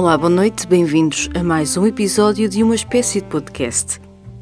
Olá, 0.00 0.16
boa 0.16 0.30
noite, 0.30 0.66
bem-vindos 0.66 1.28
a 1.34 1.42
mais 1.42 1.76
um 1.76 1.86
episódio 1.86 2.48
de 2.48 2.62
uma 2.62 2.74
espécie 2.74 3.20
de 3.20 3.26
podcast. 3.26 4.00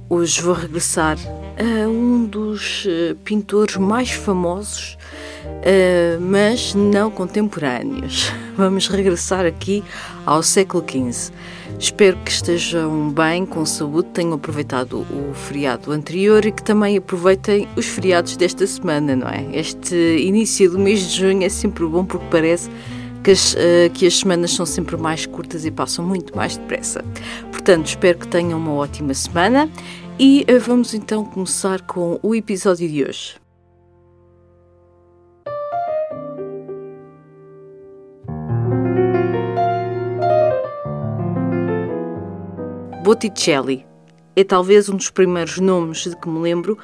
Hoje 0.09 0.41
vou 0.41 0.55
regressar 0.55 1.19
a 1.59 1.89
um 1.89 2.27
dos 2.27 2.84
uh, 2.84 3.17
pintores 3.25 3.77
mais 3.77 4.09
famosos, 4.12 4.97
uh, 5.45 6.21
mas 6.21 6.77
não 6.77 7.11
contemporâneos. 7.11 8.33
Vamos 8.57 8.87
regressar 8.87 9.45
aqui 9.45 9.83
ao 10.25 10.45
século 10.45 10.84
XV. 10.89 11.33
Espero 11.77 12.17
que 12.19 12.31
estejam 12.31 13.11
bem, 13.11 13.45
com 13.45 13.67
saúde, 13.67 14.11
tenham 14.11 14.34
aproveitado 14.34 15.01
o 15.11 15.34
feriado 15.34 15.91
anterior 15.91 16.47
e 16.47 16.53
que 16.53 16.62
também 16.62 16.97
aproveitem 16.97 17.67
os 17.75 17.84
feriados 17.86 18.36
desta 18.36 18.64
semana, 18.64 19.17
não 19.17 19.29
é? 19.29 19.45
Este 19.53 19.97
início 20.20 20.70
do 20.70 20.79
mês 20.79 21.01
de 21.01 21.19
junho 21.19 21.42
é 21.42 21.48
sempre 21.48 21.84
bom 21.84 22.05
porque 22.05 22.27
parece 22.31 22.70
que 23.22 23.30
as, 23.30 23.55
uh, 23.55 23.91
que 23.94 24.06
as 24.06 24.19
semanas 24.19 24.52
são 24.52 24.64
sempre 24.64 24.97
mais 24.97 25.27
curtas 25.27 25.64
e 25.64 25.70
passam 25.70 26.05
muito 26.05 26.36
mais 26.36 26.56
depressa. 26.56 27.05
Portanto, 27.50 27.86
espero 27.86 28.19
que 28.19 28.28
tenham 28.28 28.58
uma 28.58 28.72
ótima 28.72 29.14
semana 29.14 29.70
e 30.19 30.44
uh, 30.50 30.61
vamos 30.61 30.94
então 30.94 31.24
começar 31.24 31.83
com 31.83 32.19
o 32.22 32.34
episódio 32.34 32.89
de 32.89 33.05
hoje. 33.05 33.36
Botticelli 43.02 43.86
é 44.36 44.44
talvez 44.44 44.89
um 44.89 44.96
dos 44.96 45.08
primeiros 45.08 45.58
nomes 45.58 46.05
de 46.05 46.14
que 46.14 46.28
me 46.28 46.41
lembro 46.41 46.78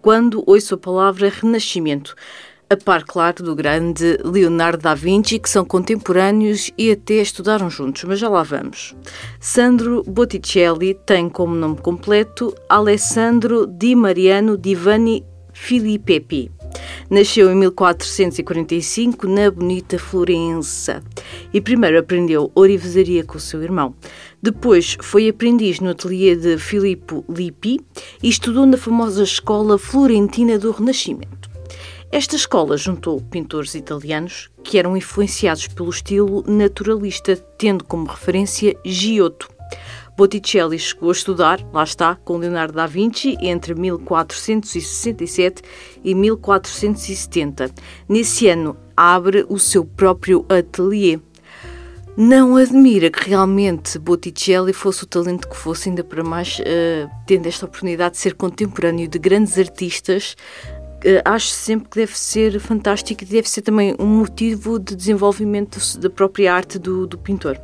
quando 0.00 0.42
ouço 0.46 0.74
a 0.74 0.78
palavra 0.78 1.28
Renascimento 1.28 2.14
a 2.68 2.76
par, 2.76 3.04
claro, 3.04 3.44
do 3.44 3.54
grande 3.54 4.18
Leonardo 4.24 4.82
da 4.82 4.94
Vinci, 4.94 5.38
que 5.38 5.48
são 5.48 5.64
contemporâneos 5.64 6.70
e 6.76 6.90
até 6.90 7.14
estudaram 7.14 7.70
juntos, 7.70 8.02
mas 8.04 8.18
já 8.18 8.28
lá 8.28 8.42
vamos. 8.42 8.94
Sandro 9.38 10.02
Botticelli 10.02 10.94
tem 11.06 11.28
como 11.28 11.54
nome 11.54 11.76
completo 11.76 12.52
Alessandro 12.68 13.66
Di 13.66 13.94
Mariano 13.94 14.58
Divani 14.58 15.24
Filippepi. 15.52 16.50
Nasceu 17.08 17.50
em 17.50 17.54
1445 17.54 19.28
na 19.28 19.50
bonita 19.50 19.96
Florença 19.96 21.02
e 21.54 21.60
primeiro 21.60 21.98
aprendeu 21.98 22.50
orivesaria 22.54 23.24
com 23.24 23.38
seu 23.38 23.62
irmão. 23.62 23.94
Depois 24.42 24.96
foi 25.00 25.28
aprendiz 25.28 25.78
no 25.78 25.90
ateliê 25.90 26.34
de 26.34 26.58
Filippo 26.58 27.24
Lippi 27.28 27.80
e 28.22 28.28
estudou 28.28 28.66
na 28.66 28.76
famosa 28.76 29.22
Escola 29.22 29.78
Florentina 29.78 30.58
do 30.58 30.72
Renascimento. 30.72 31.55
Esta 32.12 32.36
escola 32.36 32.76
juntou 32.76 33.20
pintores 33.20 33.74
italianos 33.74 34.48
que 34.62 34.78
eram 34.78 34.96
influenciados 34.96 35.66
pelo 35.66 35.90
estilo 35.90 36.44
naturalista, 36.46 37.36
tendo 37.58 37.84
como 37.84 38.06
referência 38.06 38.76
Giotto. 38.84 39.48
Botticelli 40.16 40.78
chegou 40.78 41.10
a 41.10 41.12
estudar, 41.12 41.60
lá 41.72 41.84
está, 41.84 42.14
com 42.14 42.38
Leonardo 42.38 42.72
da 42.72 42.86
Vinci 42.86 43.36
entre 43.40 43.74
1467 43.74 45.62
e 46.02 46.14
1470. 46.14 47.70
Nesse 48.08 48.48
ano, 48.48 48.76
abre 48.96 49.44
o 49.48 49.58
seu 49.58 49.84
próprio 49.84 50.46
ateliê. 50.48 51.20
Não 52.16 52.56
admira 52.56 53.10
que 53.10 53.28
realmente 53.28 53.98
Botticelli 53.98 54.72
fosse 54.72 55.04
o 55.04 55.06
talento 55.06 55.46
que 55.46 55.56
fosse, 55.56 55.90
ainda 55.90 56.02
para 56.02 56.24
mais 56.24 56.60
uh, 56.60 57.10
tendo 57.26 57.46
esta 57.46 57.66
oportunidade 57.66 58.14
de 58.14 58.20
ser 58.22 58.32
contemporâneo 58.32 59.06
de 59.06 59.18
grandes 59.18 59.58
artistas 59.58 60.34
acho 61.24 61.48
sempre 61.48 61.88
que 61.88 61.96
deve 61.96 62.18
ser 62.18 62.58
fantástico 62.58 63.22
e 63.22 63.26
deve 63.26 63.48
ser 63.48 63.62
também 63.62 63.94
um 63.98 64.06
motivo 64.06 64.78
de 64.78 64.94
desenvolvimento 64.94 65.78
da 65.98 66.10
própria 66.10 66.52
arte 66.52 66.78
do, 66.78 67.06
do 67.06 67.18
pintor. 67.18 67.58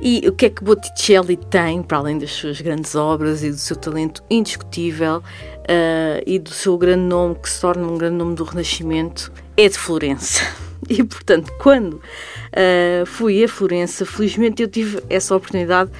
E 0.00 0.28
o 0.28 0.32
que 0.32 0.46
é 0.46 0.50
que 0.50 0.62
Botticelli 0.62 1.36
tem, 1.36 1.82
para 1.82 1.98
além 1.98 2.18
das 2.18 2.30
suas 2.30 2.60
grandes 2.60 2.94
obras 2.94 3.42
e 3.42 3.50
do 3.50 3.56
seu 3.56 3.76
talento 3.76 4.22
indiscutível 4.28 5.18
uh, 5.18 6.22
e 6.26 6.38
do 6.38 6.50
seu 6.50 6.76
grande 6.76 7.04
nome, 7.04 7.34
que 7.36 7.48
se 7.48 7.60
torna 7.60 7.86
um 7.86 7.96
grande 7.96 8.16
nome 8.16 8.34
do 8.34 8.44
Renascimento, 8.44 9.32
é 9.56 9.68
de 9.68 9.78
Florença. 9.78 10.42
E, 10.88 11.02
portanto, 11.02 11.50
quando 11.58 11.94
uh, 11.94 13.06
fui 13.06 13.42
a 13.42 13.48
Florença, 13.48 14.06
felizmente 14.06 14.62
eu 14.62 14.68
tive 14.68 15.02
essa 15.10 15.34
oportunidade 15.34 15.90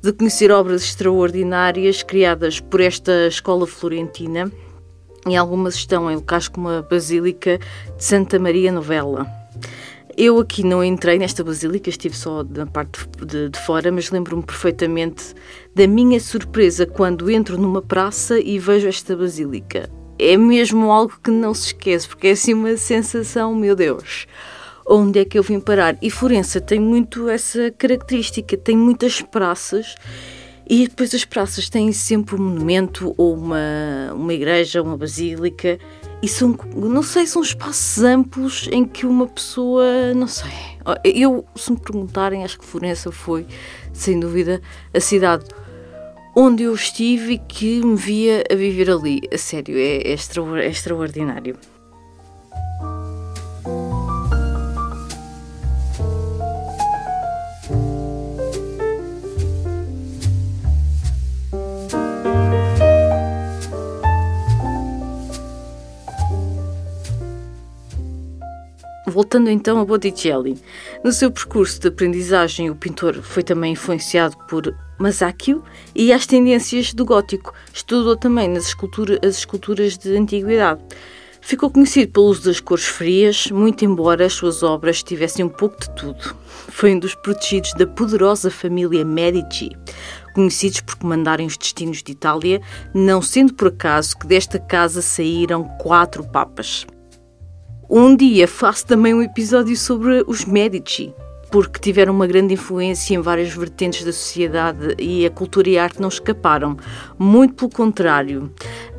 de 0.00 0.12
conhecer 0.12 0.52
obras 0.52 0.84
extraordinárias 0.84 2.04
criadas 2.04 2.60
por 2.60 2.80
esta 2.80 3.26
escola 3.26 3.66
florentina 3.66 4.52
e 5.30 5.36
algumas 5.36 5.74
estão 5.74 6.10
em 6.10 6.16
locais 6.16 6.48
como 6.48 6.68
a 6.68 6.82
Basílica 6.82 7.58
de 7.96 8.04
Santa 8.04 8.38
Maria 8.38 8.72
Novella. 8.72 9.26
Eu 10.16 10.40
aqui 10.40 10.64
não 10.64 10.82
entrei 10.82 11.16
nesta 11.16 11.44
basílica, 11.44 11.88
estive 11.88 12.16
só 12.16 12.42
na 12.42 12.66
parte 12.66 13.06
de, 13.24 13.50
de 13.50 13.58
fora, 13.60 13.92
mas 13.92 14.10
lembro-me 14.10 14.42
perfeitamente 14.42 15.32
da 15.74 15.86
minha 15.86 16.18
surpresa 16.18 16.84
quando 16.84 17.30
entro 17.30 17.56
numa 17.56 17.80
praça 17.80 18.40
e 18.40 18.58
vejo 18.58 18.88
esta 18.88 19.16
basílica. 19.16 19.88
É 20.18 20.36
mesmo 20.36 20.90
algo 20.90 21.14
que 21.22 21.30
não 21.30 21.54
se 21.54 21.66
esquece, 21.66 22.08
porque 22.08 22.26
é 22.26 22.30
assim 22.32 22.52
uma 22.52 22.76
sensação, 22.76 23.54
meu 23.54 23.76
Deus, 23.76 24.26
onde 24.84 25.20
é 25.20 25.24
que 25.24 25.38
eu 25.38 25.42
vim 25.44 25.60
parar? 25.60 25.96
E 26.02 26.10
Florença 26.10 26.60
tem 26.60 26.80
muito 26.80 27.28
essa 27.28 27.70
característica, 27.70 28.56
tem 28.56 28.76
muitas 28.76 29.22
praças 29.22 29.94
e 30.68 30.86
depois 30.86 31.14
as 31.14 31.24
praças 31.24 31.68
têm 31.68 31.92
sempre 31.92 32.36
um 32.36 32.38
monumento 32.38 33.14
ou 33.16 33.34
uma, 33.34 34.12
uma 34.14 34.34
igreja, 34.34 34.82
uma 34.82 34.96
basílica, 34.96 35.78
e 36.20 36.28
são, 36.28 36.58
não 36.74 37.02
sei, 37.02 37.26
são 37.26 37.40
espaços 37.40 38.02
amplos 38.02 38.68
em 38.72 38.84
que 38.84 39.06
uma 39.06 39.26
pessoa, 39.26 40.12
não 40.14 40.26
sei. 40.26 40.50
Eu, 41.04 41.44
se 41.54 41.70
me 41.70 41.78
perguntarem, 41.78 42.44
acho 42.44 42.58
que 42.58 42.64
Florença 42.64 43.10
foi, 43.12 43.46
sem 43.92 44.18
dúvida, 44.18 44.60
a 44.92 45.00
cidade 45.00 45.44
onde 46.34 46.64
eu 46.64 46.74
estive 46.74 47.34
e 47.34 47.38
que 47.38 47.84
me 47.84 47.96
via 47.96 48.44
a 48.50 48.54
viver 48.54 48.90
ali. 48.90 49.20
A 49.32 49.38
sério, 49.38 49.76
é, 49.76 49.96
é, 49.96 50.12
extra, 50.12 50.42
é 50.62 50.68
extraordinário. 50.68 51.56
Voltando 69.18 69.50
então 69.50 69.80
a 69.80 69.84
Botticelli. 69.84 70.56
No 71.02 71.10
seu 71.10 71.28
percurso 71.28 71.80
de 71.80 71.88
aprendizagem, 71.88 72.70
o 72.70 72.76
pintor 72.76 73.20
foi 73.20 73.42
também 73.42 73.72
influenciado 73.72 74.36
por 74.48 74.72
Masaccio 74.96 75.60
e 75.92 76.12
as 76.12 76.24
tendências 76.24 76.94
do 76.94 77.04
gótico. 77.04 77.52
Estudou 77.74 78.16
também 78.16 78.48
nas 78.48 78.66
escultura, 78.66 79.18
as 79.20 79.38
esculturas 79.38 79.98
de 79.98 80.16
antiguidade. 80.16 80.80
Ficou 81.40 81.68
conhecido 81.68 82.12
pelo 82.12 82.26
uso 82.26 82.44
das 82.44 82.60
cores 82.60 82.84
frias, 82.84 83.50
muito 83.50 83.84
embora 83.84 84.24
as 84.24 84.34
suas 84.34 84.62
obras 84.62 85.02
tivessem 85.02 85.44
um 85.44 85.48
pouco 85.48 85.80
de 85.80 85.90
tudo. 85.96 86.36
Foi 86.68 86.94
um 86.94 87.00
dos 87.00 87.16
protegidos 87.16 87.72
da 87.74 87.88
poderosa 87.88 88.52
família 88.52 89.04
Medici, 89.04 89.70
conhecidos 90.32 90.80
por 90.82 90.94
comandarem 90.94 91.48
os 91.48 91.56
destinos 91.56 92.04
de 92.04 92.12
Itália, 92.12 92.60
não 92.94 93.20
sendo 93.20 93.52
por 93.52 93.66
acaso 93.66 94.16
que 94.16 94.28
desta 94.28 94.60
casa 94.60 95.02
saíram 95.02 95.64
quatro 95.80 96.22
papas. 96.22 96.86
Um 97.90 98.14
dia 98.14 98.46
faço 98.46 98.84
também 98.84 99.14
um 99.14 99.22
episódio 99.22 99.74
sobre 99.74 100.22
os 100.26 100.44
Medici, 100.44 101.14
porque 101.50 101.80
tiveram 101.80 102.12
uma 102.12 102.26
grande 102.26 102.52
influência 102.52 103.14
em 103.14 103.20
várias 103.22 103.48
vertentes 103.48 104.04
da 104.04 104.12
sociedade 104.12 104.94
e 104.98 105.24
a 105.24 105.30
cultura 105.30 105.70
e 105.70 105.78
a 105.78 105.84
arte 105.84 105.98
não 105.98 106.08
escaparam. 106.08 106.76
Muito 107.18 107.54
pelo 107.54 107.70
contrário. 107.70 108.52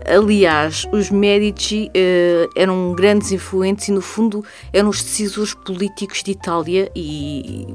Aliás, 0.08 0.88
os 0.92 1.12
Medici 1.12 1.90
uh, 1.90 2.50
eram 2.56 2.94
grandes 2.96 3.32
influentes 3.32 3.90
e, 3.90 3.92
no 3.92 4.02
fundo, 4.02 4.44
eram 4.74 4.90
os 4.90 5.04
decisores 5.04 5.54
políticos 5.54 6.24
de 6.24 6.32
Itália 6.32 6.92
e 6.96 7.68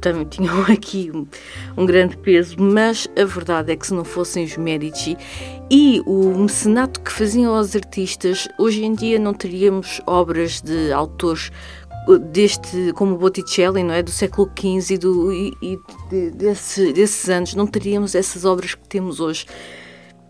tinham 0.30 0.62
aqui 0.62 1.10
um, 1.14 1.26
um, 1.76 1.86
grande 1.86 2.16
peso, 2.16 2.56
mas 2.58 3.08
a 3.18 3.24
verdade 3.24 3.72
é 3.72 3.76
que 3.76 3.86
se 3.86 3.94
não 3.94 4.04
fossem 4.04 4.44
os 4.44 4.56
Medici 4.56 5.16
e 5.70 6.02
o 6.06 6.36
mecenato 6.38 7.00
que 7.00 7.12
faziam 7.12 7.54
aos 7.54 7.74
artistas, 7.74 8.48
hoje 8.58 8.84
em 8.84 8.94
dia 8.94 9.18
não 9.18 9.34
teríamos 9.34 10.00
obras 10.06 10.60
de 10.60 10.92
autores 10.92 11.50
deste, 12.16 12.92
como 12.94 13.16
Botticelli, 13.16 13.82
não 13.82 13.92
é? 13.92 14.02
Do 14.02 14.10
século 14.10 14.50
XV 14.58 14.94
e, 14.94 14.98
do, 14.98 15.32
e, 15.32 15.52
e 15.60 16.30
desse, 16.30 16.92
desses 16.92 17.28
anos, 17.28 17.54
não 17.54 17.66
teríamos 17.66 18.14
essas 18.14 18.44
obras 18.44 18.74
que 18.74 18.88
temos 18.88 19.20
hoje. 19.20 19.44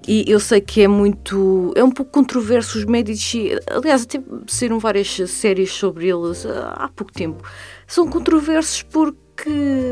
E 0.06 0.25
eu 0.26 0.41
sei 0.41 0.61
que 0.61 0.81
é 0.81 0.88
muito. 0.88 1.73
É 1.76 1.85
um 1.85 1.91
pouco 1.91 2.11
controverso 2.11 2.79
os 2.79 2.85
Medici. 2.87 3.50
Aliás, 3.71 4.05
até 4.05 4.19
saíram 4.47 4.79
várias 4.79 5.09
séries 5.31 5.71
sobre 5.73 6.09
eles 6.09 6.47
há 6.47 6.91
pouco 6.97 7.12
tempo. 7.12 7.43
São 7.87 8.09
controversos 8.09 8.82
porque 8.82 9.19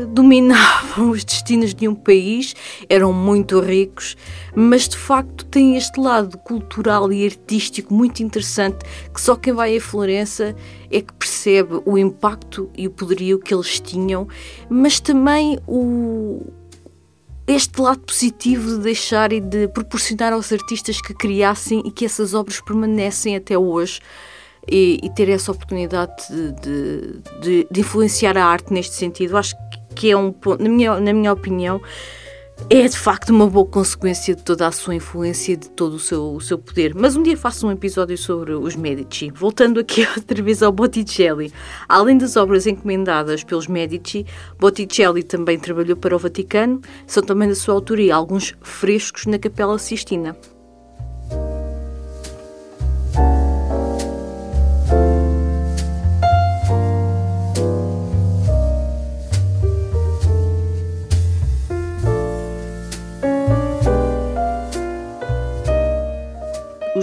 dominavam 0.09 1.11
os 1.11 1.23
destinos 1.23 1.73
de 1.73 1.87
um 1.87 1.95
país, 1.95 2.55
eram 2.89 3.13
muito 3.13 3.59
ricos, 3.59 4.17
mas 4.55 4.87
de 4.87 4.97
facto 4.97 5.45
têm 5.45 5.77
este 5.77 5.99
lado 5.99 6.37
cultural 6.39 7.11
e 7.11 7.25
artístico 7.25 7.93
muito 7.93 8.21
interessante 8.21 8.85
que 9.13 9.21
só 9.21 9.35
quem 9.35 9.53
vai 9.53 9.77
a 9.77 9.81
Florença 9.81 10.55
é 10.91 11.01
que 11.01 11.13
percebe 11.13 11.81
o 11.85 11.97
impacto 11.97 12.69
e 12.77 12.87
o 12.87 12.91
poderio 12.91 13.39
que 13.39 13.53
eles 13.53 13.79
tinham, 13.79 14.27
mas 14.69 14.99
também 14.99 15.59
o, 15.67 16.41
este 17.47 17.79
lado 17.79 17.99
positivo 17.99 18.77
de 18.77 18.79
deixar 18.79 19.31
e 19.31 19.39
de 19.39 19.69
proporcionar 19.69 20.33
aos 20.33 20.51
artistas 20.51 20.99
que 20.99 21.13
criassem 21.13 21.81
e 21.85 21.91
que 21.91 22.05
essas 22.05 22.33
obras 22.33 22.59
permanecem 22.59 23.35
até 23.35 23.57
hoje 23.57 24.01
e, 24.69 24.99
e 25.01 25.09
ter 25.09 25.29
essa 25.29 25.51
oportunidade 25.51 26.13
de, 26.61 27.21
de, 27.41 27.67
de, 27.69 27.79
influenciar 27.81 28.37
a 28.37 28.45
arte 28.45 28.73
neste 28.73 28.95
sentido. 28.95 29.37
Acho 29.37 29.55
que 29.95 30.11
é 30.11 30.17
um 30.17 30.31
ponto, 30.31 30.61
na 30.61 30.69
minha, 30.69 30.99
na 30.99 31.13
minha 31.13 31.33
opinião, 31.33 31.81
é 32.69 32.87
de 32.87 32.97
facto 32.97 33.29
uma 33.29 33.47
boa 33.47 33.65
consequência 33.65 34.35
de 34.35 34.43
toda 34.43 34.67
a 34.67 34.71
sua 34.71 34.95
influência 34.95 35.53
e 35.53 35.55
de 35.55 35.69
todo 35.69 35.93
o 35.93 35.99
seu, 35.99 36.33
o 36.33 36.41
seu 36.41 36.57
poder. 36.57 36.93
Mas 36.95 37.15
um 37.15 37.23
dia 37.23 37.37
faço 37.37 37.67
um 37.67 37.71
episódio 37.71 38.17
sobre 38.17 38.53
os 38.53 38.75
Medici. 38.75 39.31
Voltando 39.31 39.79
aqui 39.79 40.05
outra 40.17 40.41
vez 40.41 40.61
ao 40.61 40.71
Botticelli. 40.71 41.53
Além 41.87 42.17
das 42.17 42.35
obras 42.35 42.67
encomendadas 42.67 43.43
pelos 43.43 43.67
Medici, 43.67 44.25
Botticelli 44.59 45.23
também 45.23 45.57
trabalhou 45.57 45.95
para 45.95 46.15
o 46.15 46.19
Vaticano. 46.19 46.81
São 47.05 47.23
também 47.23 47.47
da 47.47 47.55
sua 47.55 47.75
autoria 47.75 48.15
alguns 48.15 48.53
frescos 48.61 49.25
na 49.27 49.37
Capela 49.37 49.77
Sistina. 49.77 50.35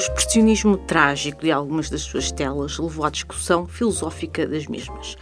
Expressionismo 0.05 0.77
trágico 0.77 1.41
de 1.41 1.51
algumas 1.51 1.89
das 1.89 2.03
suas 2.03 2.31
telas 2.31 2.79
levou 2.79 3.07
à 3.07 3.11
discussão 3.11 3.67
filosófica 3.67 4.47
das 4.47 4.67
mesmas. 4.67 5.17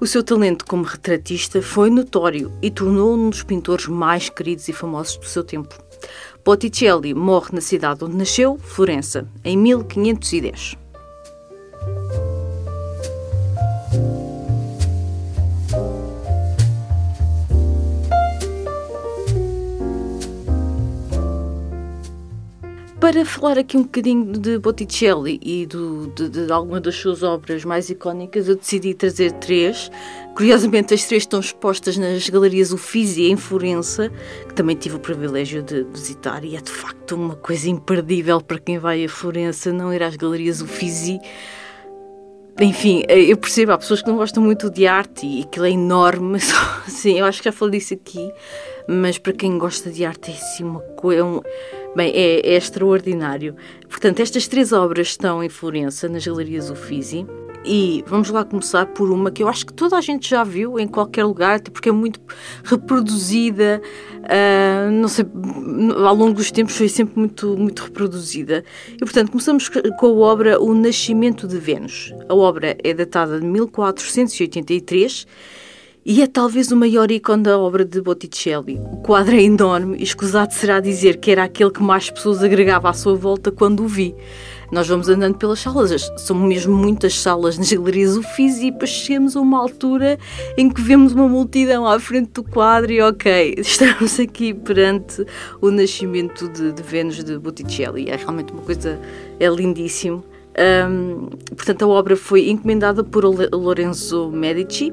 O 0.00 0.06
seu 0.06 0.24
talento 0.24 0.64
como 0.64 0.82
retratista 0.82 1.62
foi 1.62 1.90
notório 1.90 2.52
e 2.60 2.70
tornou-o 2.70 3.14
um 3.16 3.30
dos 3.30 3.44
pintores 3.44 3.86
mais 3.86 4.28
queridos 4.28 4.66
e 4.68 4.72
famosos 4.72 5.16
do 5.16 5.26
seu 5.26 5.44
tempo. 5.44 5.76
Botticelli 6.44 7.14
morre 7.14 7.50
na 7.52 7.60
cidade 7.60 8.04
onde 8.04 8.16
nasceu, 8.16 8.58
Florença, 8.58 9.28
em 9.44 9.56
1510. 9.56 10.79
Para 23.10 23.24
falar 23.24 23.58
aqui 23.58 23.76
um 23.76 23.82
bocadinho 23.82 24.24
de 24.38 24.56
Botticelli 24.56 25.40
e 25.42 25.66
do, 25.66 26.06
de, 26.14 26.28
de 26.28 26.46
das 26.46 26.94
suas 26.94 27.24
obras 27.24 27.64
mais 27.64 27.90
icónicas, 27.90 28.46
eu 28.46 28.54
decidi 28.54 28.94
trazer 28.94 29.32
três. 29.32 29.90
Curiosamente, 30.36 30.94
as 30.94 31.02
três 31.02 31.24
estão 31.24 31.40
expostas 31.40 31.96
nas 31.96 32.28
galerias 32.28 32.70
Uffizi, 32.70 33.24
em 33.24 33.36
Florença, 33.36 34.12
que 34.46 34.54
também 34.54 34.76
tive 34.76 34.94
o 34.94 35.00
privilégio 35.00 35.60
de 35.60 35.82
visitar, 35.92 36.44
e 36.44 36.54
é 36.54 36.60
de 36.60 36.70
facto 36.70 37.16
uma 37.16 37.34
coisa 37.34 37.68
imperdível 37.68 38.40
para 38.40 38.60
quem 38.60 38.78
vai 38.78 39.04
a 39.04 39.08
Florença 39.08 39.72
não 39.72 39.92
ir 39.92 40.04
às 40.04 40.14
galerias 40.14 40.62
Uffizi. 40.62 41.18
Enfim, 42.60 43.02
eu 43.08 43.36
percebo, 43.36 43.72
há 43.72 43.78
pessoas 43.78 44.02
que 44.02 44.08
não 44.08 44.18
gostam 44.18 44.40
muito 44.40 44.70
de 44.70 44.86
arte 44.86 45.26
e 45.26 45.42
aquilo 45.42 45.66
é 45.66 45.70
enorme. 45.70 46.38
Sim, 46.86 47.18
eu 47.18 47.24
acho 47.24 47.38
que 47.38 47.46
já 47.46 47.52
falei 47.52 47.80
disso 47.80 47.94
aqui, 47.94 48.30
mas 48.86 49.18
para 49.18 49.32
quem 49.32 49.58
gosta 49.58 49.90
de 49.90 50.04
arte 50.04 50.30
é 50.30 50.34
assim 50.34 50.62
uma 50.62 50.80
coisa. 50.80 51.22
É 51.22 51.24
um, 51.24 51.40
Bem, 51.94 52.12
é, 52.14 52.40
é, 52.40 52.56
extraordinário. 52.56 53.56
Portanto, 53.88 54.20
estas 54.20 54.46
três 54.46 54.72
obras 54.72 55.08
estão 55.08 55.42
em 55.42 55.48
Florença, 55.48 56.08
nas 56.08 56.24
Galerias 56.24 56.70
Uffizi. 56.70 57.26
E 57.64 58.02
vamos 58.06 58.30
lá 58.30 58.42
começar 58.42 58.86
por 58.86 59.10
uma 59.10 59.30
que 59.30 59.42
eu 59.42 59.48
acho 59.48 59.66
que 59.66 59.72
toda 59.72 59.96
a 59.96 60.00
gente 60.00 60.30
já 60.30 60.42
viu 60.42 60.78
em 60.78 60.88
qualquer 60.88 61.24
lugar, 61.24 61.60
porque 61.60 61.90
é 61.90 61.92
muito 61.92 62.18
reproduzida, 62.64 63.82
uh, 64.16 64.90
não 64.90 65.08
sei, 65.08 65.26
ao 66.06 66.14
longo 66.14 66.32
dos 66.32 66.50
tempos 66.50 66.74
foi 66.74 66.88
sempre 66.88 67.18
muito, 67.18 67.54
muito 67.58 67.82
reproduzida. 67.82 68.64
E 68.94 68.98
portanto, 68.98 69.30
começamos 69.30 69.68
com 69.68 70.06
a 70.06 70.10
obra 70.10 70.58
O 70.58 70.72
Nascimento 70.72 71.46
de 71.46 71.58
Vênus. 71.58 72.14
A 72.30 72.34
obra 72.34 72.78
é 72.82 72.94
datada 72.94 73.38
de 73.38 73.44
1483 73.44 75.26
e 76.04 76.22
é 76.22 76.26
talvez 76.26 76.72
o 76.72 76.76
maior 76.76 77.10
ícone 77.10 77.42
da 77.42 77.58
obra 77.58 77.84
de 77.84 78.00
Botticelli. 78.00 78.80
O 78.92 78.96
quadro 78.98 79.34
é 79.36 79.42
enorme 79.42 79.98
e 79.98 80.02
escusado 80.02 80.54
será 80.54 80.80
dizer 80.80 81.18
que 81.18 81.30
era 81.30 81.44
aquele 81.44 81.70
que 81.70 81.82
mais 81.82 82.08
pessoas 82.10 82.42
agregava 82.42 82.88
à 82.88 82.92
sua 82.92 83.14
volta 83.14 83.52
quando 83.52 83.84
o 83.84 83.86
vi. 83.86 84.14
Nós 84.72 84.88
vamos 84.88 85.08
andando 85.08 85.36
pelas 85.36 85.58
salas, 85.58 86.10
são 86.16 86.36
mesmo 86.36 86.74
muitas 86.74 87.18
salas 87.18 87.58
nas 87.58 87.70
galerias 87.72 88.16
Uffizi 88.16 88.68
e 88.68 88.70
depois 88.70 88.90
chegamos 88.90 89.36
a 89.36 89.40
uma 89.40 89.58
altura 89.58 90.18
em 90.56 90.70
que 90.70 90.80
vemos 90.80 91.12
uma 91.12 91.28
multidão 91.28 91.86
à 91.86 91.98
frente 92.00 92.30
do 92.32 92.44
quadro 92.44 92.92
e 92.92 93.02
ok, 93.02 93.56
estamos 93.58 94.18
aqui 94.18 94.54
perante 94.54 95.26
o 95.60 95.70
nascimento 95.70 96.48
de, 96.48 96.72
de 96.72 96.82
Vênus 96.82 97.22
de 97.22 97.36
Botticelli. 97.36 98.08
É 98.08 98.16
realmente 98.16 98.52
uma 98.52 98.62
coisa, 98.62 98.98
é 99.38 99.48
lindíssimo. 99.48 100.24
Um, 100.88 101.26
portanto, 101.54 101.84
a 101.84 101.88
obra 101.88 102.16
foi 102.16 102.48
encomendada 102.48 103.04
por 103.04 103.24
Lorenzo 103.24 104.30
Medici 104.30 104.92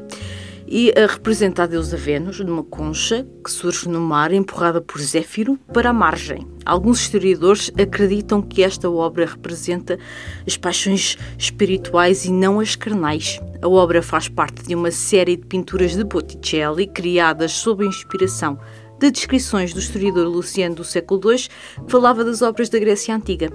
e 0.67 0.93
a 0.97 1.07
representa 1.07 1.63
a 1.63 1.67
deusa 1.67 1.95
Vênus 1.95 2.39
numa 2.41 2.63
concha 2.63 3.25
que 3.43 3.49
surge 3.49 3.87
no 3.87 4.01
mar 4.01 4.33
empurrada 4.33 4.81
por 4.81 4.99
Zéfiro 4.99 5.57
para 5.73 5.91
a 5.91 5.93
margem. 5.93 6.45
Alguns 6.65 6.99
historiadores 6.99 7.71
acreditam 7.79 8.41
que 8.41 8.61
esta 8.61 8.89
obra 8.89 9.25
representa 9.25 9.97
as 10.45 10.57
paixões 10.57 11.17
espirituais 11.37 12.25
e 12.25 12.31
não 12.31 12.59
as 12.59 12.75
carnais. 12.75 13.39
A 13.61 13.67
obra 13.67 14.01
faz 14.01 14.27
parte 14.27 14.63
de 14.63 14.75
uma 14.75 14.91
série 14.91 15.37
de 15.37 15.45
pinturas 15.45 15.95
de 15.95 16.03
Botticelli 16.03 16.85
criadas 16.85 17.53
sob 17.53 17.85
a 17.85 17.87
inspiração 17.87 18.59
de 18.99 19.11
descrições 19.11 19.73
do 19.73 19.79
historiador 19.79 20.27
Luciano 20.27 20.75
do 20.75 20.83
século 20.83 21.31
II, 21.31 21.37
que 21.85 21.91
falava 21.91 22.23
das 22.23 22.41
obras 22.41 22.69
da 22.69 22.79
Grécia 22.79 23.15
Antiga. 23.15 23.51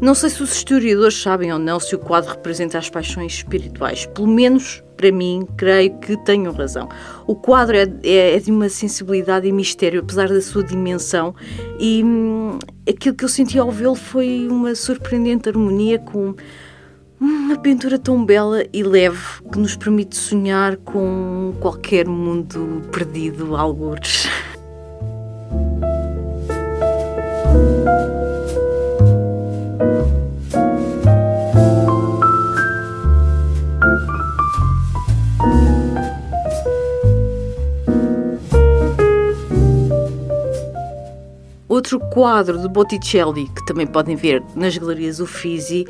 Não 0.00 0.14
sei 0.14 0.30
se 0.30 0.42
os 0.42 0.54
historiadores 0.54 1.20
sabem 1.20 1.52
ou 1.52 1.58
não 1.58 1.78
se 1.78 1.94
o 1.94 1.98
quadro 1.98 2.32
representa 2.32 2.78
as 2.78 2.90
paixões 2.90 3.34
espirituais. 3.34 4.06
Pelo 4.06 4.26
menos, 4.26 4.82
para 4.96 5.10
mim, 5.12 5.46
creio 5.56 5.96
que 5.98 6.16
tenham 6.24 6.52
razão. 6.52 6.88
O 7.26 7.34
quadro 7.34 7.76
é, 7.76 7.86
é, 8.02 8.36
é 8.36 8.38
de 8.40 8.50
uma 8.50 8.68
sensibilidade 8.68 9.46
e 9.46 9.52
mistério, 9.52 10.00
apesar 10.00 10.28
da 10.28 10.40
sua 10.40 10.64
dimensão, 10.64 11.34
e 11.78 12.02
hum, 12.02 12.58
aquilo 12.88 13.14
que 13.14 13.24
eu 13.24 13.28
senti 13.28 13.58
ao 13.58 13.70
vê-lo 13.70 13.94
foi 13.94 14.48
uma 14.50 14.74
surpreendente 14.74 15.48
harmonia 15.48 15.98
com 15.98 16.34
uma 17.20 17.56
pintura 17.56 17.98
tão 17.98 18.24
bela 18.24 18.64
e 18.72 18.82
leve 18.82 19.18
que 19.50 19.58
nos 19.58 19.76
permite 19.76 20.16
sonhar 20.16 20.76
com 20.76 21.54
qualquer 21.60 22.06
mundo 22.06 22.82
perdido, 22.92 23.56
algures. 23.56 24.23
Outro 41.74 41.98
quadro 41.98 42.56
de 42.56 42.68
Botticelli, 42.68 43.48
que 43.48 43.66
também 43.66 43.84
podem 43.84 44.14
ver 44.14 44.40
nas 44.54 44.78
galerias 44.78 45.18
Uffizi, 45.18 45.84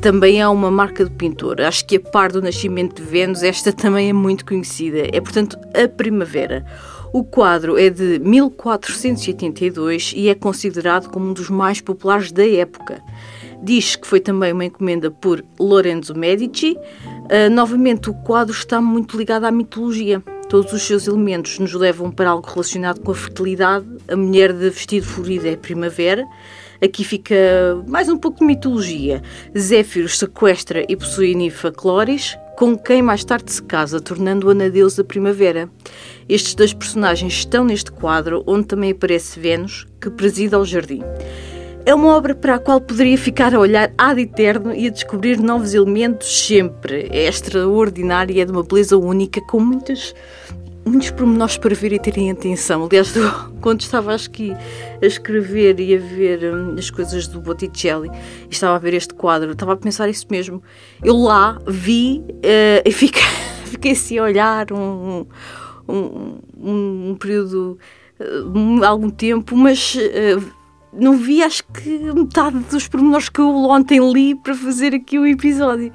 também 0.00 0.40
é 0.40 0.48
uma 0.48 0.68
marca 0.68 1.04
do 1.04 1.12
pintor. 1.12 1.60
Acho 1.60 1.86
que 1.86 1.94
a 1.94 2.00
par 2.00 2.32
do 2.32 2.42
nascimento 2.42 3.00
de 3.00 3.08
Vênus, 3.08 3.44
esta 3.44 3.72
também 3.72 4.10
é 4.10 4.12
muito 4.12 4.44
conhecida. 4.44 5.06
É, 5.12 5.20
portanto, 5.20 5.56
a 5.80 5.86
Primavera. 5.86 6.66
O 7.12 7.22
quadro 7.22 7.78
é 7.78 7.88
de 7.88 8.18
1482 8.18 10.12
e 10.16 10.28
é 10.28 10.34
considerado 10.34 11.08
como 11.08 11.30
um 11.30 11.32
dos 11.32 11.48
mais 11.48 11.80
populares 11.80 12.32
da 12.32 12.44
época. 12.44 13.00
Diz 13.62 13.94
que 13.94 14.08
foi 14.08 14.18
também 14.18 14.52
uma 14.52 14.64
encomenda 14.64 15.08
por 15.08 15.44
Lorenzo 15.56 16.16
Medici. 16.16 16.76
Uh, 17.06 17.48
novamente, 17.48 18.10
o 18.10 18.14
quadro 18.24 18.52
está 18.52 18.80
muito 18.80 19.16
ligado 19.16 19.44
à 19.44 19.52
mitologia. 19.52 20.20
Todos 20.52 20.70
os 20.74 20.82
seus 20.82 21.06
elementos 21.06 21.58
nos 21.58 21.72
levam 21.72 22.10
para 22.10 22.28
algo 22.28 22.46
relacionado 22.46 23.00
com 23.00 23.10
a 23.10 23.14
fertilidade. 23.14 23.86
A 24.06 24.14
mulher 24.14 24.52
de 24.52 24.68
vestido 24.68 25.06
florido 25.06 25.48
é 25.48 25.56
primavera. 25.56 26.26
Aqui 26.78 27.04
fica 27.04 27.34
mais 27.88 28.10
um 28.10 28.18
pouco 28.18 28.40
de 28.40 28.44
mitologia. 28.44 29.22
Zéfiros 29.58 30.18
sequestra 30.18 30.84
e 30.86 30.94
possui 30.94 31.34
Nifa 31.34 31.72
Cloris, 31.72 32.36
com 32.58 32.76
quem 32.76 33.00
mais 33.00 33.24
tarde 33.24 33.50
se 33.50 33.62
casa, 33.62 33.98
tornando-a 33.98 34.52
na 34.52 34.68
deusa 34.68 35.02
primavera. 35.02 35.70
Estes 36.28 36.54
dois 36.54 36.74
personagens 36.74 37.32
estão 37.32 37.64
neste 37.64 37.90
quadro, 37.90 38.44
onde 38.46 38.66
também 38.66 38.90
aparece 38.90 39.40
Vênus, 39.40 39.86
que 39.98 40.10
presida 40.10 40.58
ao 40.58 40.66
jardim. 40.66 41.00
É 41.84 41.92
uma 41.92 42.14
obra 42.16 42.32
para 42.32 42.54
a 42.54 42.58
qual 42.60 42.80
poderia 42.80 43.18
ficar 43.18 43.52
a 43.52 43.58
olhar 43.58 43.92
ad 43.98 44.20
eterno 44.20 44.72
e 44.72 44.86
a 44.86 44.90
descobrir 44.90 45.40
novos 45.40 45.74
elementos 45.74 46.46
sempre. 46.46 47.08
É 47.10 47.26
extraordinária 47.26 48.32
e 48.32 48.40
é 48.40 48.44
de 48.44 48.52
uma 48.52 48.62
beleza 48.62 48.96
única, 48.96 49.40
com 49.40 49.58
muitas, 49.58 50.14
muitos 50.86 51.10
pormenores 51.10 51.56
para 51.56 51.74
ver 51.74 51.92
e 51.92 51.98
terem 51.98 52.30
atenção. 52.30 52.84
Aliás, 52.84 53.12
quando 53.60 53.80
estava 53.80 54.14
aqui 54.14 54.54
a 55.02 55.04
escrever 55.04 55.80
e 55.80 55.96
a 55.96 55.98
ver 55.98 56.54
hum, 56.54 56.76
as 56.78 56.88
coisas 56.88 57.26
do 57.26 57.40
Botticelli 57.40 58.10
e 58.48 58.52
estava 58.52 58.76
a 58.76 58.78
ver 58.78 58.94
este 58.94 59.14
quadro, 59.14 59.50
estava 59.50 59.72
a 59.72 59.76
pensar 59.76 60.08
isso 60.08 60.26
mesmo. 60.30 60.62
Eu 61.02 61.16
lá 61.16 61.58
vi 61.66 62.22
uh, 62.28 62.82
e 62.86 62.92
fiquei, 62.92 63.22
fiquei 63.64 63.90
assim 63.90 64.18
a 64.18 64.22
olhar 64.22 64.72
um, 64.72 65.26
um, 65.88 66.38
um, 66.56 67.10
um 67.10 67.16
período, 67.18 67.76
uh, 68.20 68.84
algum 68.84 69.10
tempo, 69.10 69.56
mas. 69.56 69.96
Uh, 69.96 70.61
não 70.92 71.16
vi, 71.16 71.42
acho 71.42 71.64
que 71.64 71.98
metade 72.12 72.58
dos 72.58 72.86
pormenores 72.86 73.28
que 73.28 73.40
eu 73.40 73.48
ontem 73.48 73.98
li 74.12 74.34
para 74.34 74.54
fazer 74.54 74.94
aqui 74.94 75.18
o 75.18 75.26
episódio. 75.26 75.92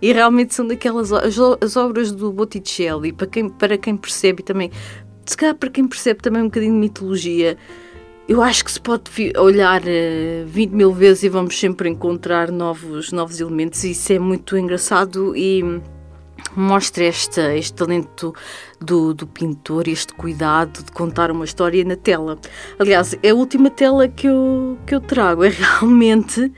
E 0.00 0.12
realmente 0.12 0.54
são 0.54 0.66
daquelas 0.66 1.12
as, 1.12 1.36
as 1.60 1.76
obras 1.76 2.12
do 2.12 2.32
Botticelli, 2.32 3.12
para 3.12 3.26
quem, 3.26 3.48
para 3.48 3.76
quem 3.76 3.96
percebe 3.96 4.42
também, 4.42 4.70
se 5.26 5.36
calhar 5.36 5.54
para 5.54 5.68
quem 5.68 5.86
percebe 5.86 6.22
também 6.22 6.42
um 6.42 6.46
bocadinho 6.46 6.72
de 6.72 6.78
mitologia, 6.78 7.58
eu 8.28 8.42
acho 8.42 8.64
que 8.64 8.72
se 8.72 8.80
pode 8.80 9.10
olhar 9.38 9.82
uh, 9.82 9.86
eh, 9.86 10.44
20 10.46 10.70
mil 10.72 10.92
vezes 10.92 11.22
e 11.22 11.28
vamos 11.28 11.58
sempre 11.58 11.88
encontrar 11.88 12.50
novos, 12.50 13.10
novos 13.10 13.40
elementos, 13.40 13.82
e 13.84 13.92
isso 13.92 14.12
é 14.12 14.18
muito 14.18 14.56
engraçado 14.56 15.34
e 15.34 15.62
mostra 16.56 17.04
este, 17.04 17.40
este 17.56 17.74
talento 17.74 18.34
do, 18.80 19.14
do 19.14 19.26
pintor, 19.26 19.88
este 19.88 20.12
cuidado 20.14 20.82
de 20.82 20.92
contar 20.92 21.30
uma 21.30 21.44
história 21.44 21.84
na 21.84 21.96
tela. 21.96 22.38
Aliás, 22.78 23.16
é 23.22 23.30
a 23.30 23.34
última 23.34 23.70
tela 23.70 24.08
que 24.08 24.26
eu, 24.26 24.78
que 24.86 24.94
eu 24.94 25.00
trago, 25.00 25.44
é 25.44 25.48
realmente 25.50 26.52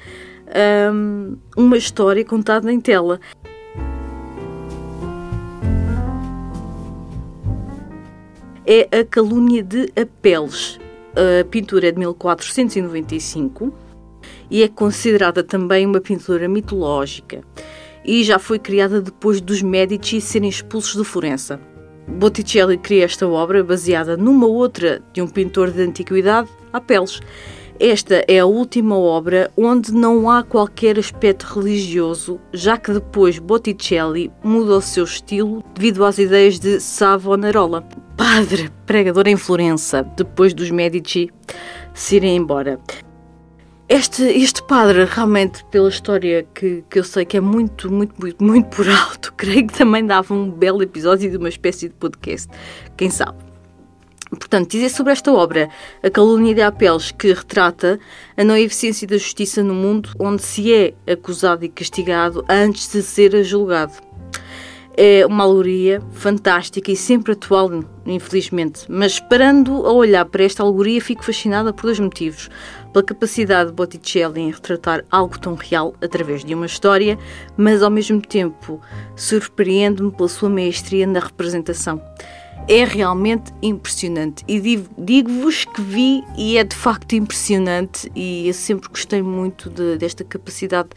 um, 0.92 1.37
uma 1.56 1.76
história 1.76 2.25
contada 2.25 2.73
em 2.73 2.80
tela. 2.80 3.20
É 8.66 9.00
a 9.00 9.04
Calúnia 9.04 9.62
de 9.62 9.92
Apeles. 10.00 10.78
A 11.14 11.44
pintura 11.44 11.88
é 11.88 11.92
de 11.92 11.99
1495 11.99 13.75
e 14.49 14.62
é 14.62 14.68
considerada 14.68 15.42
também 15.42 15.85
uma 15.85 16.00
pintura 16.00 16.49
mitológica 16.49 17.42
e 18.04 18.23
já 18.25 18.38
foi 18.38 18.59
criada 18.59 19.00
depois 19.00 19.40
dos 19.40 19.62
Medici 19.62 20.21
serem 20.21 20.49
expulsos 20.49 20.97
de 20.97 21.04
Florença. 21.04 21.61
Botticelli 22.09 22.76
cria 22.76 23.04
esta 23.04 23.26
obra 23.28 23.62
baseada 23.62 24.16
numa 24.16 24.47
outra 24.47 25.00
de 25.12 25.23
um 25.23 25.28
pintor 25.28 25.71
de 25.71 25.83
antiguidade, 25.83 26.49
Apeles. 26.73 27.21
Esta 27.78 28.25
é 28.28 28.40
a 28.40 28.47
última 28.47 28.99
obra 28.99 29.50
onde 29.57 29.92
não 29.92 30.28
há 30.28 30.42
qualquer 30.42 30.99
aspecto 30.99 31.45
religioso, 31.45 32.38
já 32.52 32.76
que 32.76 32.92
depois 32.92 33.38
Botticelli 33.38 34.30
muda 34.45 34.76
o 34.76 34.83
seu 34.83 35.04
estilo 35.04 35.64
devido 35.75 36.04
às 36.04 36.19
ideias 36.19 36.59
de 36.59 36.78
Savonarola, 36.78 37.83
padre 38.19 38.71
pregador 38.85 39.26
em 39.26 39.37
Florença, 39.37 40.02
depois 40.14 40.52
dos 40.52 40.71
Medici 40.71 41.30
se 41.95 42.16
irem 42.16 42.37
embora. 42.37 42.78
Este, 43.92 44.23
este 44.23 44.62
padre, 44.62 45.04
realmente, 45.04 45.64
pela 45.64 45.88
história 45.88 46.47
que, 46.54 46.85
que 46.88 47.00
eu 47.00 47.02
sei 47.02 47.25
que 47.25 47.37
é 47.37 47.40
muito, 47.40 47.90
muito, 47.90 48.14
muito, 48.20 48.44
muito 48.44 48.68
por 48.68 48.88
alto, 48.88 49.35
creio 49.37 49.66
que 49.66 49.76
também 49.76 50.06
dava 50.06 50.32
um 50.32 50.49
belo 50.49 50.80
episódio 50.80 51.28
de 51.28 51.37
uma 51.37 51.49
espécie 51.49 51.88
de 51.88 51.94
podcast. 51.97 52.49
Quem 52.97 53.11
sabe? 53.11 53.37
Portanto, 54.30 54.70
dizer 54.70 54.90
sobre 54.90 55.12
esta 55.12 55.32
obra, 55.32 55.68
A 56.04 56.09
Calúnia 56.09 56.54
de 56.54 56.62
Apeles, 56.62 57.11
que 57.11 57.32
retrata 57.32 57.99
a 58.37 58.44
não 58.44 58.56
eficiência 58.56 59.09
da 59.09 59.18
justiça 59.18 59.61
no 59.61 59.75
mundo 59.75 60.11
onde 60.20 60.40
se 60.40 60.73
é 60.73 60.94
acusado 61.11 61.64
e 61.64 61.68
castigado 61.68 62.44
antes 62.49 62.92
de 62.92 63.02
ser 63.02 63.42
julgado. 63.42 63.94
É 64.97 65.25
uma 65.25 65.44
alegoria 65.44 66.02
fantástica 66.12 66.90
e 66.90 66.97
sempre 66.97 67.32
atual, 67.32 67.70
infelizmente. 68.04 68.85
Mas 68.88 69.20
parando 69.20 69.87
a 69.87 69.92
olhar 69.92 70.25
para 70.25 70.44
esta 70.44 70.62
alegoria, 70.62 71.00
fico 71.00 71.25
fascinada 71.25 71.73
por 71.73 71.85
dois 71.85 72.00
motivos. 72.00 72.50
Pela 72.92 73.04
capacidade 73.04 73.70
de 73.70 73.76
Botticelli 73.76 74.40
em 74.40 74.50
retratar 74.50 75.04
algo 75.11 75.38
tão 75.38 75.54
real 75.54 75.94
através 76.02 76.44
de 76.44 76.54
uma 76.54 76.66
história, 76.66 77.18
mas 77.56 77.82
ao 77.82 77.90
mesmo 77.90 78.20
tempo 78.20 78.80
surpreende-me 79.14 80.11
pela 80.11 80.28
sua 80.28 80.50
maestria 80.50 81.06
na 81.06 81.20
representação. 81.20 82.02
É 82.68 82.85
realmente 82.85 83.52
impressionante 83.62 84.44
e 84.47 84.61
digo-vos 84.97 85.64
que 85.64 85.80
vi 85.80 86.23
e 86.37 86.56
é 86.56 86.62
de 86.62 86.76
facto 86.76 87.14
impressionante 87.14 88.11
e 88.14 88.47
eu 88.47 88.54
sempre 88.54 88.88
gostei 88.88 89.23
muito 89.23 89.70
de, 89.70 89.97
desta 89.97 90.23
capacidade 90.23 90.90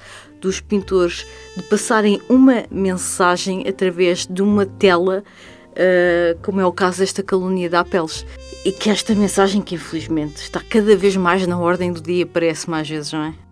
dos 0.43 0.59
pintores 0.59 1.25
de 1.55 1.63
passarem 1.63 2.21
uma 2.29 2.65
mensagem 2.69 3.65
através 3.67 4.27
de 4.27 4.41
uma 4.41 4.65
tela, 4.65 5.23
uh, 5.71 6.37
como 6.43 6.59
é 6.59 6.65
o 6.65 6.71
caso 6.71 6.99
desta 6.99 7.23
calúnia 7.23 7.69
da 7.69 7.79
Apeles. 7.79 8.25
E 8.65 8.71
que 8.71 8.89
esta 8.89 9.15
mensagem, 9.15 9.61
que 9.61 9.75
infelizmente 9.75 10.37
está 10.37 10.59
cada 10.59 10.95
vez 10.95 11.15
mais 11.15 11.47
na 11.47 11.57
ordem 11.57 11.91
do 11.91 12.01
dia, 12.01 12.25
aparece 12.25 12.69
mais 12.69 12.87
vezes, 12.87 13.13
não 13.13 13.23
é? 13.23 13.42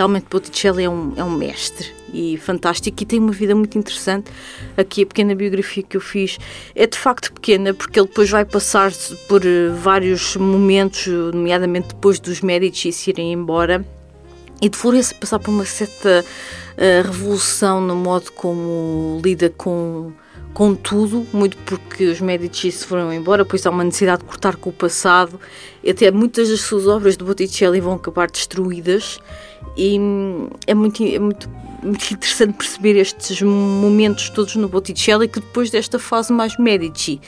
Realmente 0.00 0.26
Botticelli 0.30 0.84
é 0.84 0.88
um, 0.88 1.12
é 1.14 1.22
um 1.22 1.30
mestre 1.30 1.92
e 2.12 2.38
fantástico 2.38 3.02
e 3.02 3.06
tem 3.06 3.18
uma 3.18 3.32
vida 3.32 3.54
muito 3.54 3.76
interessante. 3.76 4.30
Aqui 4.74 5.02
a 5.02 5.06
pequena 5.06 5.34
biografia 5.34 5.82
que 5.82 5.94
eu 5.94 6.00
fiz 6.00 6.38
é 6.74 6.86
de 6.86 6.96
facto 6.96 7.30
pequena 7.34 7.74
porque 7.74 8.00
ele 8.00 8.08
depois 8.08 8.30
vai 8.30 8.46
passar 8.46 8.90
por 9.28 9.44
eh, 9.44 9.68
vários 9.68 10.36
momentos, 10.36 11.06
nomeadamente 11.06 11.88
depois 11.88 12.18
dos 12.18 12.40
Medici 12.40 12.90
se 12.92 13.10
irem 13.10 13.34
embora 13.34 13.84
e 14.62 14.70
de 14.70 14.76
Florença 14.78 15.14
passar 15.14 15.38
por 15.38 15.50
uma 15.50 15.66
certa 15.66 16.24
uh, 16.24 17.06
revolução 17.06 17.80
no 17.80 17.94
modo 17.94 18.32
como 18.32 19.20
lida 19.22 19.50
com 19.50 20.12
com 20.52 20.74
tudo, 20.74 21.26
muito 21.32 21.56
porque 21.58 22.06
os 22.06 22.20
Medici 22.20 22.70
se 22.72 22.84
foram 22.84 23.12
embora, 23.12 23.44
pois 23.44 23.64
há 23.64 23.70
uma 23.70 23.84
necessidade 23.84 24.22
de 24.22 24.28
cortar 24.28 24.56
com 24.56 24.70
o 24.70 24.72
passado, 24.72 25.40
e 25.82 25.90
até 25.90 26.10
muitas 26.10 26.48
das 26.48 26.60
suas 26.60 26.86
obras 26.86 27.16
de 27.16 27.24
Botticelli 27.24 27.80
vão 27.80 27.94
acabar 27.94 28.30
destruídas, 28.30 29.20
e 29.76 29.96
é 30.66 30.74
muito, 30.74 31.02
é 31.04 31.18
muito, 31.18 31.48
muito 31.82 32.12
interessante 32.12 32.54
perceber 32.54 32.96
estes 32.96 33.40
momentos 33.42 34.30
todos 34.30 34.56
no 34.56 34.68
Botticelli, 34.68 35.28
que 35.28 35.40
depois 35.40 35.70
desta 35.70 35.98
fase 35.98 36.32
mais 36.32 36.56
Medici, 36.58 37.20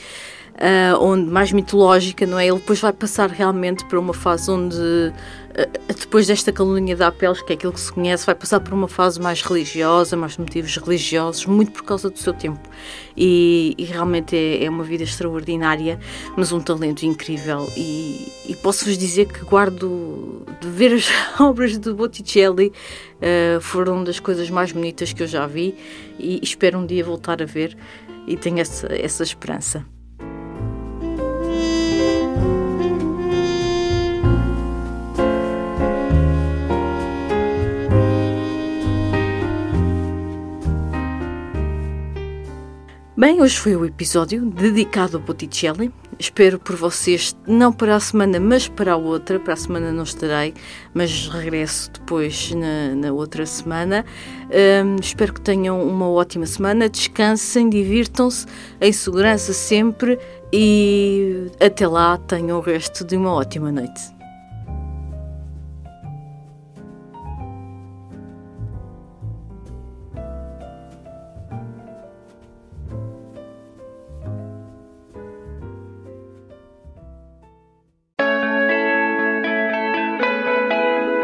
uh, 0.55 1.03
onde 1.03 1.29
mais 1.29 1.51
mitológica, 1.51 2.25
não 2.25 2.39
é? 2.39 2.47
Ele 2.47 2.57
depois 2.57 2.79
vai 2.79 2.93
passar 2.93 3.29
realmente 3.29 3.85
para 3.85 3.99
uma 3.99 4.13
fase 4.13 4.49
onde 4.49 5.13
eh, 5.55 5.69
depois 5.99 6.25
desta 6.27 6.51
calúnia 6.51 6.95
da 6.95 7.07
Apeles, 7.07 7.41
que 7.41 7.53
é 7.53 7.55
aquilo 7.55 7.73
que 7.73 7.79
se 7.79 7.91
conhece, 7.91 8.25
vai 8.25 8.33
passar 8.33 8.59
por 8.59 8.73
uma 8.73 8.87
fase 8.87 9.21
mais 9.21 9.41
religiosa, 9.41 10.17
mais 10.17 10.35
motivos 10.37 10.75
religiosos, 10.77 11.45
muito 11.45 11.71
por 11.71 11.83
causa 11.83 12.09
do 12.09 12.17
seu 12.17 12.33
tempo. 12.33 12.67
E, 13.15 13.75
e 13.77 13.83
realmente 13.83 14.35
é, 14.35 14.65
é, 14.65 14.69
uma 14.69 14.83
vida 14.83 15.03
extraordinária, 15.03 15.99
mas 16.35 16.51
um 16.51 16.59
talento 16.59 17.03
incrível. 17.03 17.71
E, 17.77 18.31
e 18.47 18.55
posso-vos 18.55 18.97
dizer 18.97 19.27
que 19.27 19.45
guardo 19.45 20.43
de 20.59 20.67
ver 20.69 20.93
as 20.93 21.07
obras 21.39 21.77
de 21.77 21.93
Botticelli, 21.93 22.71
uh, 23.17 23.61
foram 23.61 24.03
das 24.03 24.19
coisas 24.19 24.49
mais 24.49 24.71
bonitas 24.71 25.13
que 25.13 25.21
eu 25.21 25.27
já 25.27 25.45
vi 25.45 25.75
e 26.17 26.39
espero 26.41 26.79
um 26.79 26.85
dia 26.85 27.03
voltar 27.03 27.41
a 27.41 27.45
ver 27.45 27.77
e 28.27 28.35
tenho 28.35 28.59
essa, 28.59 28.87
essa 28.91 29.23
esperança. 29.23 29.85
Bem, 43.23 43.41
hoje 43.41 43.57
foi 43.57 43.73
o 43.73 43.85
episódio 43.85 44.45
dedicado 44.47 45.15
a 45.15 45.19
Botticelli. 45.21 45.93
Espero 46.19 46.59
por 46.59 46.75
vocês, 46.75 47.33
não 47.47 47.71
para 47.71 47.95
a 47.95 47.99
semana, 48.01 48.37
mas 48.37 48.67
para 48.67 48.91
a 48.91 48.97
outra. 48.97 49.39
Para 49.39 49.53
a 49.53 49.55
semana 49.55 49.93
não 49.93 50.03
estarei, 50.03 50.53
mas 50.93 51.29
regresso 51.29 51.89
depois 51.89 52.51
na, 52.53 52.93
na 52.93 53.13
outra 53.13 53.45
semana. 53.45 54.03
Um, 54.85 54.97
espero 54.99 55.33
que 55.33 55.39
tenham 55.39 55.81
uma 55.87 56.09
ótima 56.09 56.45
semana. 56.45 56.89
Descansem, 56.89 57.69
divirtam-se, 57.69 58.45
em 58.81 58.91
segurança 58.91 59.53
sempre 59.53 60.19
e 60.51 61.49
até 61.61 61.87
lá 61.87 62.17
tenham 62.17 62.57
o 62.57 62.61
resto 62.61 63.05
de 63.05 63.15
uma 63.15 63.31
ótima 63.31 63.71
noite. 63.71 64.01